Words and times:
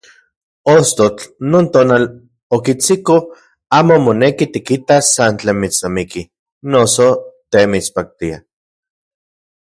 Ostotl 0.73 1.23
non 1.49 1.65
tonal 1.73 2.03
okitsiko 2.57 3.15
amo 3.79 3.95
moneki 4.05 4.45
tikitas 4.53 5.03
san 5.15 5.33
tlen 5.39 5.57
mitsnamiki 5.61 6.21
noso 6.71 7.07
te 7.51 7.59
mitspaktia. 7.71 8.37